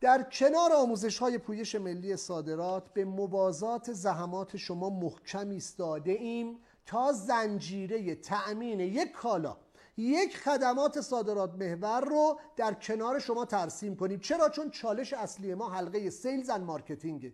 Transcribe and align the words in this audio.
در 0.00 0.22
کنار 0.22 0.72
آموزش 0.72 1.18
های 1.18 1.38
پویش 1.38 1.74
ملی 1.74 2.16
صادرات 2.16 2.92
به 2.92 3.04
موازات 3.04 3.92
زحمات 3.92 4.56
شما 4.56 4.90
محکم 4.90 5.48
ایستاده 5.50 6.10
ایم 6.10 6.58
تا 6.86 7.12
زنجیره 7.12 8.14
تأمین 8.14 8.80
یک 8.80 9.12
کالا 9.12 9.56
یک 9.96 10.36
خدمات 10.36 11.00
صادرات 11.00 11.54
محور 11.54 12.00
رو 12.00 12.40
در 12.56 12.74
کنار 12.74 13.18
شما 13.18 13.44
ترسیم 13.44 13.96
کنیم. 13.96 14.20
چرا؟ 14.20 14.48
چون 14.48 14.70
چالش 14.70 15.12
اصلی 15.12 15.54
ما 15.54 15.70
حلقه 15.70 16.10
sales 16.10 16.50
and 16.50 16.64
marketing 16.64 17.25
ه 17.25 17.32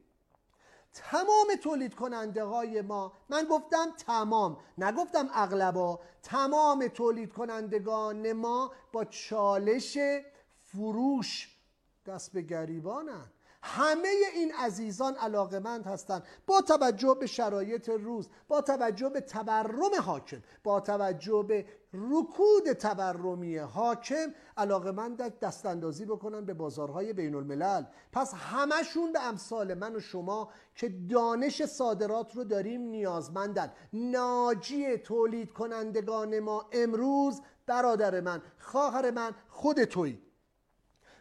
تمام 0.93 1.47
تولید 1.63 1.95
کننده 1.95 2.45
های 2.45 2.81
ما 2.81 3.13
من 3.29 3.45
گفتم 3.51 3.87
تمام 4.07 4.57
نگفتم 4.79 5.29
اغلبا 5.35 6.01
تمام 6.23 6.89
تولید 6.89 7.33
کنندگان 7.33 8.33
ما 8.33 8.73
با 8.93 9.05
چالش 9.05 9.99
فروش 10.65 11.54
دست 12.07 12.33
به 12.33 12.43
گریبانن. 12.43 13.31
همه 13.67 14.09
این 14.35 14.53
عزیزان 14.55 15.15
علاقمند 15.15 15.87
هستند 15.87 16.23
با 16.47 16.61
توجه 16.61 17.17
به 17.21 17.27
شرایط 17.27 17.89
روز 17.89 18.29
با 18.49 18.61
توجه 18.61 19.09
به 19.09 19.21
تورم 19.21 20.01
حاکم 20.03 20.43
با 20.65 20.81
توجه 20.81 21.45
به 21.49 21.67
رکود 21.93 22.73
تورمی 22.73 23.57
حاکم 23.57 24.35
علاقمند 24.57 25.39
دست 25.39 25.67
اندازی 25.67 26.05
بکنن 26.05 26.45
به 26.45 26.55
بازارهای 26.55 27.13
بین 27.13 27.35
الملل 27.35 27.85
پس 28.13 28.35
همشون 28.35 29.13
به 29.13 29.23
امثال 29.23 29.75
من 29.75 29.97
و 29.97 30.01
شما 30.01 30.49
که 30.75 30.89
دانش 31.11 31.65
صادرات 31.65 32.37
رو 32.37 32.45
داریم 32.45 32.81
نیازمندن. 32.81 33.73
ناجی 33.93 34.97
تولید 34.97 35.53
کنندگان 35.53 36.41
ما 36.41 36.69
امروز 36.73 37.41
برادر 37.67 38.21
من 38.21 38.43
خواهر 38.59 39.11
من 39.11 39.35
خود 39.49 39.85
تویی 39.85 40.23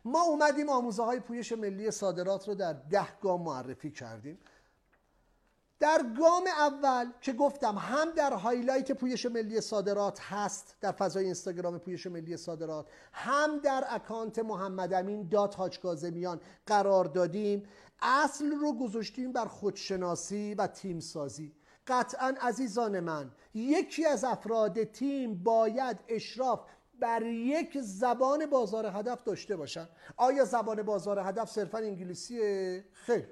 ما 0.06 0.22
اومدیم 0.22 0.70
آموزه 0.70 1.04
های 1.04 1.20
پویش 1.20 1.52
ملی 1.52 1.92
صادرات 1.92 2.48
رو 2.48 2.56
در 2.56 2.74
ده 2.74 3.20
گام 3.22 3.42
معرفی 3.42 3.92
کردیم. 3.92 4.40
در 5.80 6.06
گام 6.20 6.44
اول 6.48 7.12
که 7.22 7.34
گفتم 7.34 7.78
هم 7.78 8.12
در 8.12 8.34
highlight 8.34 8.92
پویش 8.92 9.26
ملی 9.26 9.62
صادرات 9.62 10.20
هست 10.22 10.76
در 10.82 10.92
فضای 10.92 11.26
اینستاگرام 11.26 11.80
پویش 11.80 12.08
ملی 12.08 12.38
صادرات 12.38 12.88
هم 13.14 13.60
در 13.60 13.84
اکانت 13.90 14.40
محمد 14.40 14.94
امین 14.94 15.28
dot 15.28 15.56
حاج 15.56 15.80
کاظمیان 15.80 16.42
قرار 16.66 17.06
دادیم. 17.06 17.64
اصل 18.02 18.52
رو 18.52 18.74
گذاشتیم 18.74 19.32
بر 19.32 19.46
خودشناسی 19.46 20.56
و 20.56 20.68
تیم 20.68 21.00
سازی. 21.00 21.54
قطعا 21.88 22.36
عزیزان 22.42 23.00
من 23.00 23.32
یکی 23.54 24.06
از 24.06 24.24
افراد 24.24 24.84
تیم 24.84 25.44
باید 25.44 26.00
اشراف 26.08 26.60
بر 27.00 27.22
یک 27.26 27.78
زبان 27.82 28.46
بازار 28.46 28.86
هدف 28.86 29.24
داشته 29.24 29.56
باشن. 29.56 29.90
آیا 30.18 30.46
زبان 30.46 30.84
بازار 30.84 31.20
هدف 31.20 31.50
صرفا 31.50 31.78
انگلیسی 31.78 32.40
خیر. 32.94 33.30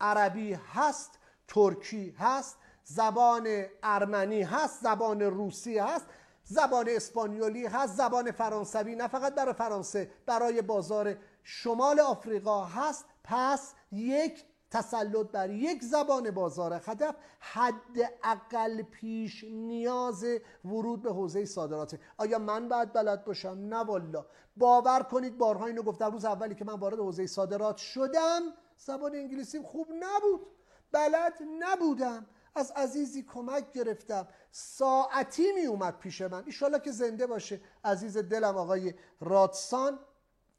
عربی 0.00 0.52
هست 0.52 1.18
ترکی 1.48 2.14
هست 2.18 2.58
زبان 2.84 3.64
ارمنی 3.82 4.42
هست 4.42 4.82
زبان 4.82 5.22
روسی 5.22 5.78
هست 5.78 6.06
زبان 6.44 6.88
اسپانیولی 6.88 7.66
هست 7.66 7.96
زبان 7.96 8.30
فرانسوی. 8.30 8.94
نه 8.94 9.08
فقط 9.08 9.34
برای 9.34 9.54
فرانسه 9.54 10.10
برای 10.26 10.62
بازار 10.62 11.16
شمال 11.42 12.00
آفریقا 12.00 12.64
هست. 12.64 13.04
پس 13.24 13.74
یک 13.92 14.44
تسلط 14.74 15.26
بر 15.26 15.50
یک 15.50 15.82
زبان 15.82 16.30
بازار 16.30 16.80
هدف 16.84 17.14
حد 17.40 18.12
اقل 18.24 18.82
پیش 18.82 19.44
نیاز 19.44 20.24
ورود 20.64 21.02
به 21.02 21.12
حوزه 21.12 21.44
صادرات. 21.44 21.98
آیا 22.18 22.38
من 22.38 22.68
باید 22.68 22.92
بلد 22.92 23.24
باشم؟ 23.24 23.48
نه 23.48 23.76
والا 23.76 24.26
باور 24.56 25.02
کنید 25.02 25.38
بارها 25.38 25.66
اینو 25.66 25.82
گفتم. 25.82 26.12
روز 26.12 26.24
اولی 26.24 26.54
که 26.54 26.64
من 26.64 26.74
وارد 26.74 26.98
حوزه 26.98 27.26
صادرات 27.26 27.76
شدم 27.76 28.42
زبان 28.76 29.14
انگلیسیم 29.14 29.62
خوب 29.62 29.88
نبود. 29.90 30.46
بلد 30.92 31.34
نبودم. 31.58 32.26
از 32.54 32.70
عزیزی 32.70 33.22
کمک 33.22 33.72
گرفتم. 33.72 34.28
ساعتی 34.50 35.52
می 35.52 35.66
اومد 35.66 35.98
پیش 35.98 36.20
من. 36.20 36.42
ایشالا 36.46 36.78
که 36.78 36.90
زنده 36.90 37.26
باشه. 37.26 37.60
عزیز 37.84 38.18
دلم 38.18 38.56
آقای 38.56 38.94
رادسان 39.20 39.98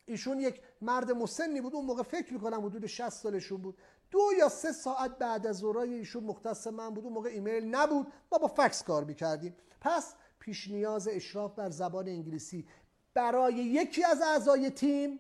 ایشون 0.06 0.40
یک 0.40 0.62
مرد 0.82 1.12
مسنی 1.12 1.62
بود 1.62 1.76
اون 1.76 1.86
موقع 1.86 2.04
فکر 2.04 2.34
می‌کنم 2.34 2.66
حدود 2.66 2.86
60 2.86 3.10
سالشون 3.10 3.62
بود. 3.62 3.78
دو 4.12 4.20
یا 4.40 4.50
سه 4.50 4.72
ساعت 4.72 5.18
بعد 5.18 5.48
از 5.48 5.58
ظهرای 5.58 5.94
ایشون 5.94 6.24
مختص 6.24 6.68
من 6.68 6.90
بود 6.90 7.04
اون 7.04 7.14
موقع 7.14 7.30
ایمیل 7.30 7.76
نبود. 7.76 8.08
ما 8.32 8.38
با 8.38 8.48
فکس 8.48 8.84
کار 8.84 9.04
می‌کردیم. 9.04 9.56
پس 9.82 10.14
پیش 10.40 10.68
نیاز 10.68 11.08
اشراف 11.08 11.56
بر 11.56 11.70
زبان 11.70 12.08
انگلیسی. 12.08 12.68
برای 13.14 13.54
یکی 13.54 14.04
از 14.04 14.22
اعضای 14.22 14.70
تیم 14.70 15.20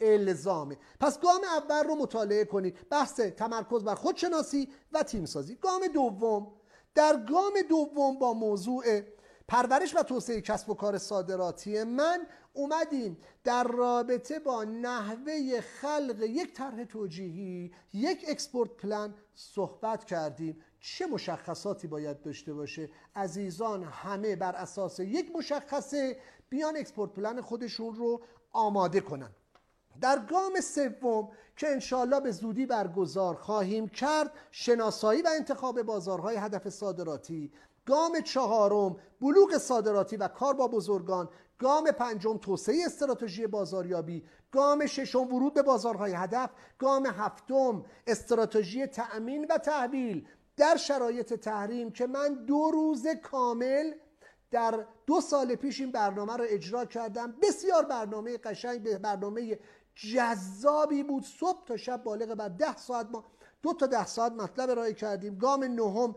الزامه 0.00 0.76
پس 1.00 1.20
گام 1.20 1.40
اول 1.44 1.84
رو 1.84 1.94
مطالعه 1.94 2.44
کنید. 2.44 2.88
بحث 2.90 3.20
تمرکز 3.20 3.84
بر 3.84 3.94
خودشناسی 3.94 4.68
و 4.92 5.02
تیم 5.02 5.26
سازی 5.26 5.54
گام 5.54 5.86
دوم. 5.86 6.52
در 6.94 7.16
گام 7.16 7.52
دوم 7.68 8.18
با 8.18 8.32
موضوع 8.32 8.84
پرورش 9.50 9.96
و 9.96 10.02
توسعه 10.02 10.40
کسب 10.40 10.70
و 10.70 10.74
کار 10.74 10.98
صادراتی 10.98 11.84
من 11.84 12.26
اومدیم 12.52 13.16
در 13.44 13.64
رابطه 13.64 14.38
با 14.38 14.64
نحوه 14.64 15.60
خلق 15.60 16.22
یک 16.22 16.54
طرح 16.54 16.84
توجیهی 16.84 17.72
یک 17.92 18.24
export 18.28 18.70
plan 18.70 19.14
صحبت 19.34 20.04
کردیم. 20.04 20.60
چه 20.80 21.06
مشخصاتی 21.06 21.88
باید 21.88 22.22
داشته 22.22 22.54
باشه؟ 22.54 22.90
عزیزان 23.16 23.84
همه 23.84 24.36
بر 24.36 24.56
اساس 24.56 25.00
یک 25.00 25.30
مشخصه 25.36 26.16
بیان 26.48 26.76
export 26.76 27.12
plan 27.12 27.40
خودشون 27.40 27.94
رو 27.94 28.20
آماده 28.52 29.00
کنن. 29.00 29.30
در 30.00 30.18
گام 30.18 30.60
سوم 30.60 31.28
که 31.56 31.68
انشالله 31.68 32.20
به 32.20 32.30
زودی 32.30 32.66
برگزار 32.66 33.34
خواهیم 33.34 33.88
کرد 33.88 34.32
شناسایی 34.50 35.22
و 35.22 35.28
انتخاب 35.36 35.82
بازارهای 35.82 36.36
هدف 36.36 36.68
صادراتی 36.68 37.52
گام 37.86 38.20
چهارم 38.20 38.96
بلوغ 39.20 39.58
صادراتی 39.58 40.16
و 40.16 40.28
کار 40.28 40.54
با 40.54 40.68
بزرگان 40.68 41.28
گام 41.58 41.90
پنجم 41.90 42.38
توسعه 42.38 42.82
استراتژی 42.86 43.46
بازاریابی 43.46 44.24
گام 44.52 44.86
ششم 44.86 45.34
ورود 45.34 45.54
به 45.54 45.62
بازارهای 45.62 46.12
هدف 46.12 46.50
گام 46.78 47.06
هفتم 47.06 47.84
استراتژی 48.06 48.86
تأمین 48.86 49.46
و 49.50 49.58
تحویل 49.58 50.28
در 50.56 50.76
شرایط 50.76 51.34
تحریم 51.34 51.90
که 51.90 52.06
من 52.06 52.34
دو 52.34 52.70
روز 52.72 53.06
کامل 53.22 53.92
در 54.50 54.86
دو 55.06 55.20
سال 55.20 55.54
پیش 55.54 55.80
این 55.80 55.92
برنامه 55.92 56.36
رو 56.36 56.44
اجرا 56.48 56.84
کردم. 56.84 57.34
بسیار 57.42 57.84
برنامه 57.84 58.38
قشنگ 58.38 58.82
به 58.82 58.98
برنامه 58.98 59.58
جذابی 60.08 61.02
بود. 61.02 61.24
صبح 61.24 61.64
تا 61.64 61.76
شب 61.76 62.02
بالغ 62.02 62.34
بر 62.34 62.48
ده 62.48 62.76
ساعت 62.76 63.06
ما 63.10 63.24
دو 63.62 63.72
تا 63.72 63.86
ده 63.86 64.06
ساعت 64.06 64.32
مطلب 64.32 64.70
ارائه 64.70 64.92
کردیم. 64.92 65.38
گام 65.38 65.64
نهم 65.64 66.14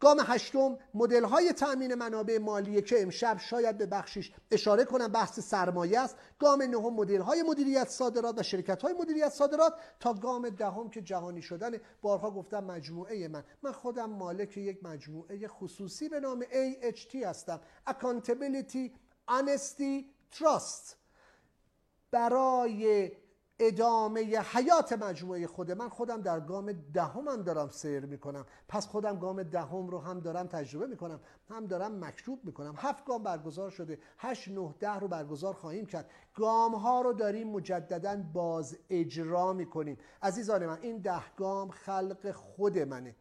گام 0.00 0.18
هشتم 0.20 0.78
مدل 0.94 1.24
های 1.24 1.52
تأمین 1.52 1.94
منابع 1.94 2.38
مالی 2.38 2.82
که 2.82 3.02
امشب 3.02 3.38
شاید 3.38 3.78
به 3.78 3.86
بخشش 3.86 4.32
اشاره 4.50 4.84
کنم 4.84 5.08
بحث 5.08 5.40
سرمایه 5.40 6.00
است. 6.00 6.16
گام 6.38 6.62
نهم 6.62 6.94
مدل 6.94 7.20
های 7.20 7.42
مدیریت 7.42 7.88
صادرات 7.88 8.38
و 8.38 8.42
شرکت 8.42 8.82
های 8.82 8.94
مدیریت 9.00 9.28
صادرات 9.28 9.74
تا 10.00 10.14
گام 10.14 10.48
دهم 10.48 10.90
که 10.90 11.02
جهانی 11.02 11.42
شدن. 11.42 11.70
بارها 12.02 12.30
گفتم 12.30 12.64
مجموعه 12.64 13.28
من. 13.28 13.44
من 13.62 13.72
خودم 13.72 14.10
مالک 14.10 14.56
یک 14.56 14.84
مجموعه 14.84 15.48
خصوصی 15.48 16.08
به 16.08 16.20
نام 16.20 16.42
AHT 16.42 17.14
هستم. 17.14 17.60
Accountability 17.88 18.90
Honesty 19.28 20.04
Trust. 20.38 21.00
برای 22.10 23.10
ادامه 23.60 24.20
حیات 24.38 24.92
مجموعه 24.92 25.46
خود. 25.46 25.70
من 25.70 25.88
خودم 25.88 26.20
در 26.22 26.40
گام 26.40 26.72
دهمم 26.72 27.42
دارم 27.42 27.68
سیر 27.68 28.06
می‌کنم. 28.06 28.46
پس 28.68 28.86
خودم 28.86 29.18
گام 29.18 29.42
دهم 29.42 29.88
رو 29.88 29.98
هم 29.98 30.20
دارم 30.20 30.46
تجربه 30.46 30.86
می‌کنم. 30.86 31.20
هم 31.50 31.66
دارم 31.66 32.04
مکتوب 32.04 32.44
می‌کنم. 32.44 32.74
هفت 32.76 33.04
گام 33.04 33.22
برگزار 33.22 33.70
شده. 33.70 33.98
هشت 34.18 34.48
نه 34.48 34.74
ده 34.80 34.94
رو 34.94 35.08
برگزار 35.08 35.54
خواهیم 35.54 35.86
کرد. 35.86 36.10
گام 36.34 36.74
ها 36.74 37.00
رو 37.00 37.12
داریم 37.12 37.50
مجددا 37.50 38.22
باز 38.32 38.78
اجرا 38.90 39.52
می‌کنیم. 39.52 39.98
عزیزان 40.22 40.66
من 40.66 40.78
این 40.82 40.98
ده 40.98 41.34
گام 41.36 41.70
خلق 41.70 42.30
خود 42.30 42.78
منه. 42.78 43.16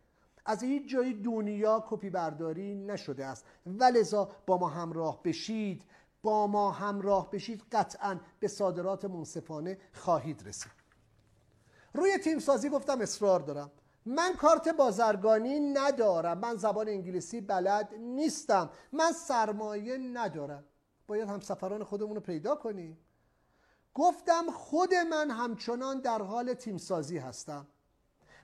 از 0.45 0.63
هیچ 0.63 0.89
جای 0.89 1.13
دنیا 1.13 1.85
کپی 1.89 2.09
برداری 2.09 2.75
نشده 2.75 3.25
است. 3.25 3.45
ولذا 3.65 4.29
با 4.47 4.57
ما 4.57 4.67
همراه 4.67 5.23
بشید. 5.23 5.83
با 6.21 6.47
ما 6.47 6.71
همراه 6.71 7.31
بشید 7.31 7.63
قطعا 7.71 8.19
به 8.39 8.47
صادرات 8.47 9.05
منصفانه 9.05 9.77
خواهید 9.93 10.47
رسید. 10.47 10.71
روی 11.93 12.17
تیم 12.17 12.39
سازی 12.39 12.69
گفتم 12.69 13.01
اصرار 13.01 13.39
دارم. 13.39 13.71
من 14.05 14.33
کارت 14.33 14.67
بازرگانی 14.67 15.59
ندارم. 15.59 16.37
من 16.37 16.55
زبان 16.55 16.87
انگلیسی 16.89 17.41
بلد 17.41 17.93
نیستم. 17.99 18.69
من 18.91 19.11
سرمایه 19.11 19.97
ندارم. 19.97 20.63
باید 21.07 21.29
همسفران 21.29 21.83
خودمون 21.83 22.15
رو 22.15 22.21
پیدا 22.21 22.55
کنیم. 22.55 22.97
گفتم 23.93 24.51
خود 24.51 24.93
من 24.93 25.31
همچنان 25.31 26.01
در 26.01 26.21
حال 26.21 26.53
تیم 26.53 26.77
سازی 26.77 27.17
هستم. 27.17 27.67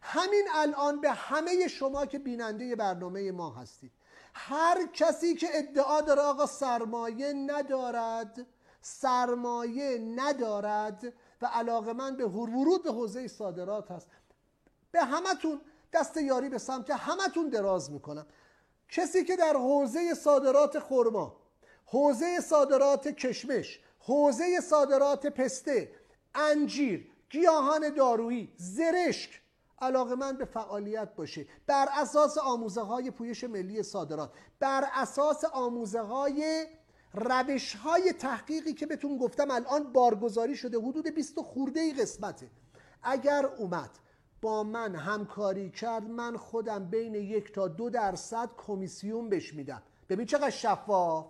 همین 0.02 0.48
الان 0.56 1.02
به 1.02 1.12
همه 1.12 1.68
شما 1.68 2.06
که 2.06 2.20
بیننده 2.20 2.76
برنامه 2.76 3.32
ما 3.32 3.50
هستید. 3.50 3.92
هر 4.38 4.88
کسی 4.94 5.36
که 5.36 5.48
ادعا 5.52 6.02
داره 6.02 6.22
آقا 6.22 6.46
سرمایه 6.46 7.34
ندارد 7.34 8.46
سرمایه 8.82 9.98
ندارد 10.16 11.14
و 11.42 11.46
علاقه 11.46 11.94
من 11.94 12.18
به 12.18 12.26
ورود 12.26 12.84
به 12.84 12.92
حوزه 12.92 13.28
صادرات 13.28 13.92
هست. 13.92 14.08
به 14.92 15.04
همتون 15.04 15.62
دست 15.94 16.18
یاری 16.18 16.50
به 16.50 16.58
سمت 16.58 16.90
همتون 16.90 17.50
دراز 17.50 17.92
می‌کنم. 17.92 18.28
کسی 18.90 19.24
که 19.24 19.36
در 19.36 19.54
حوزه 19.54 20.14
صادرات 20.14 20.80
خرما 20.80 21.36
حوزه 21.86 22.40
صادرات 22.40 23.08
کشمش 23.08 23.80
حوزه 24.00 24.60
صادرات 24.62 25.28
پسته 25.28 25.92
انجیر 26.36 27.12
گیاهان 27.30 27.90
دارویی 27.90 28.54
زرشک 28.58 29.42
علاقه 29.82 30.16
من 30.16 30.38
به 30.38 30.46
فعالیت 30.46 31.16
باشه. 31.16 31.46
بر 31.68 31.88
اساس 31.92 32.38
آموزه 32.38 32.82
های 32.82 33.12
پویش 33.12 33.44
ملی 33.44 33.84
صادرات. 33.84 34.32
بر 34.60 34.84
اساس 34.94 35.44
آموزه 35.46 36.02
های 36.02 36.66
روش 37.14 37.76
های 37.76 38.14
تحقیقی 38.14 38.74
که 38.74 38.86
بهتون 38.86 39.18
گفتم 39.18 39.52
الان 39.52 39.94
بارگذاری 39.94 40.56
شده 40.56 40.78
حدود 40.78 41.08
20 41.08 41.40
خورده 41.42 41.80
ای 41.80 41.94
قسمته. 41.94 42.50
اگر 43.04 43.46
اومد 43.46 43.90
با 44.42 44.64
من 44.64 44.96
همکاری 44.96 45.70
کرد 45.70 46.04
من 46.04 46.38
خودم 46.38 46.86
بین 46.86 47.16
یک 47.16 47.54
تا 47.54 47.68
دو 47.68 47.90
درصد 47.90 48.50
کمیسیون 48.58 49.30
بش 49.30 49.54
میدم. 49.54 49.84
ببین 50.10 50.26
چقدر 50.26 50.50
شفاف. 50.50 51.26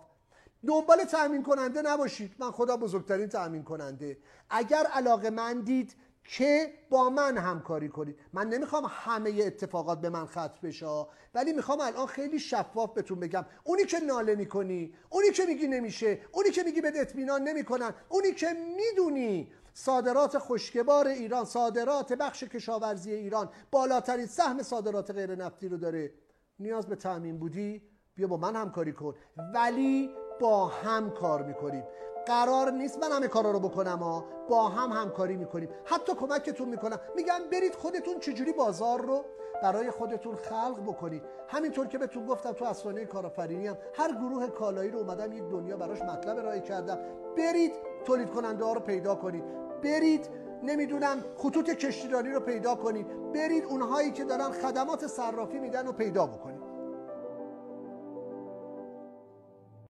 دنبال 0.66 1.04
تأمین 1.04 1.42
کننده 1.42 1.82
نباشید. 1.82 2.34
من 2.38 2.50
خدا 2.50 2.76
بزرگترین 2.76 3.28
تأمین 3.28 3.64
کننده 3.64 4.18
اگر 4.50 4.84
علاقه 4.86 5.30
من 5.30 5.60
دید 5.60 5.94
که 6.28 6.72
با 6.90 7.10
من 7.10 7.38
همکاری 7.38 7.88
کنید. 7.88 8.18
من 8.32 8.48
نمی‌خوام 8.48 8.84
همه 8.88 9.30
اتفاقات 9.30 10.00
به 10.00 10.10
من 10.10 10.26
ختم 10.26 10.58
بشه 10.62 11.06
ولی 11.34 11.52
می‌خوام 11.52 11.80
الان 11.80 12.06
خیلی 12.06 12.38
شفاف 12.38 12.92
بهتون 12.92 13.20
بگم. 13.20 13.46
اونی 13.64 13.84
که 13.84 13.98
ناله 13.98 14.34
می‌کنی 14.34 14.94
اونی 15.10 15.30
که 15.30 15.46
میگی 15.46 15.66
نمیشه 15.66 16.20
اونی 16.32 16.50
که 16.50 16.62
میگی 16.62 16.80
به 16.80 16.92
اطمینان 16.94 17.42
نمی‌کنن 17.42 17.94
اونی 18.08 18.32
که 18.32 18.46
می‌دونی 18.76 19.52
صادرات 19.72 20.38
خشکبار 20.38 21.06
ایران 21.06 21.44
صادرات 21.44 22.12
بخش 22.12 22.44
کشاورزی 22.44 23.12
ایران 23.12 23.50
بالاترین 23.70 24.26
سهم 24.26 24.62
صادرات 24.62 25.10
غیر 25.10 25.34
نفتی 25.34 25.68
رو 25.68 25.76
داره. 25.76 26.12
نیاز 26.58 26.86
به 26.86 26.96
تأمین 26.96 27.38
بودی؟ 27.38 27.82
بیا 28.14 28.26
با 28.26 28.36
من 28.36 28.56
همکاری 28.56 28.92
کن. 28.92 29.14
ولی 29.54 30.10
با 30.40 30.66
هم 30.66 31.10
کار 31.10 31.42
می‌کنیم. 31.42 31.84
قرار 32.26 32.70
نیست 32.70 32.98
من 32.98 33.12
همه 33.12 33.28
کارا 33.28 33.50
رو 33.50 33.60
بکنم 33.60 33.98
ها. 33.98 34.24
با 34.48 34.68
هم 34.68 34.92
همکاری 34.92 35.36
می‌کنیم. 35.36 35.68
حتی 35.84 36.14
کمکتون 36.14 36.68
می‌کنم. 36.68 37.00
میگم 37.16 37.40
برید 37.52 37.74
خودتون 37.74 38.18
چجوری 38.18 38.52
بازار 38.52 39.00
رو 39.00 39.24
برای 39.62 39.90
خودتون 39.90 40.34
خلق 40.36 40.82
بکنید. 40.86 41.22
همینطور 41.48 41.86
که 41.86 41.98
بهتون 41.98 42.26
گفتم 42.26 42.52
تو 42.52 42.64
اسوانه 42.64 43.04
کارآفرینی 43.04 43.66
هم 43.66 43.78
هر 43.94 44.12
گروه 44.12 44.48
کالایی 44.48 44.90
رو 44.90 44.98
اومدم 44.98 45.32
یک 45.32 45.42
دنیا 45.42 45.76
براش 45.76 46.02
مطلب 46.02 46.38
ارائه 46.38 46.60
کردم. 46.60 46.98
برید 47.36 47.72
تولید 48.04 48.30
کننده 48.30 48.64
ها 48.64 48.72
رو 48.72 48.80
پیدا 48.80 49.14
کنید. 49.14 49.44
برید 49.82 50.28
نمی‌دونم 50.62 51.24
خطوط 51.36 51.70
کشتیرانی 51.70 52.30
رو 52.30 52.40
پیدا 52.40 52.74
کنید. 52.74 53.32
برید 53.32 53.64
اونهایی 53.64 54.12
که 54.12 54.24
دارن 54.24 54.50
خدمات 54.50 55.06
صرافی 55.06 55.58
میدن 55.58 55.86
رو 55.86 55.92
پیدا 55.92 56.26
بکنید. 56.26 56.55